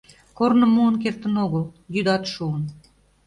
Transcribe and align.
Корным 0.37 0.71
муын 0.75 0.95
кертын 1.03 1.35
огыл, 1.45 1.63
йӱдат 1.93 2.23
шуын. 2.33 2.63